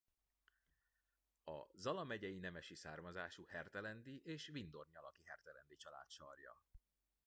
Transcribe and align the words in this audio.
A 1.43 1.63
Zala 1.73 2.03
megyei 2.03 2.37
nemesi 2.39 2.75
származású 2.75 3.45
hertelendi 3.45 4.21
és 4.23 4.47
vindornyalaki 4.47 5.23
Hertelendy 5.23 5.75
család 5.75 6.09
sarja. 6.09 6.61